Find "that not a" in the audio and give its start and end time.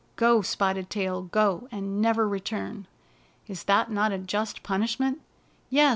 3.65-4.17